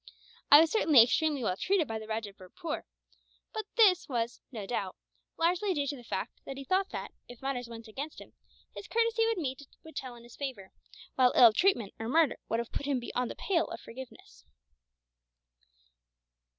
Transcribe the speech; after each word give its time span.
I 0.49 0.59
was 0.59 0.71
certainly 0.71 1.03
extremely 1.03 1.43
well 1.43 1.55
treated 1.55 1.87
by 1.87 1.99
the 1.99 2.07
Rajah 2.07 2.31
of 2.31 2.37
Bhurtpoor; 2.37 2.85
but 3.53 3.67
this 3.77 4.09
was, 4.09 4.41
no 4.51 4.65
doubt, 4.65 4.95
largely 5.37 5.75
due 5.75 5.85
to 5.85 5.95
the 5.95 6.03
fact 6.03 6.41
that 6.43 6.57
he 6.57 6.63
thought 6.63 6.89
that, 6.89 7.11
if 7.27 7.39
matters 7.43 7.67
went 7.69 7.87
against 7.87 8.19
him, 8.19 8.33
his 8.73 8.87
courtesy 8.87 9.21
to 9.35 9.39
me 9.39 9.55
would 9.83 9.95
tell 9.95 10.15
in 10.15 10.23
his 10.23 10.35
favour, 10.35 10.71
while 11.13 11.33
ill 11.35 11.53
treatment 11.53 11.93
or 11.99 12.09
murder 12.09 12.39
would 12.49 12.57
have 12.57 12.71
put 12.71 12.87
him 12.87 12.99
beyond 12.99 13.29
the 13.29 13.35
pale 13.35 13.67
of 13.67 13.79
forgiveness." 13.79 14.43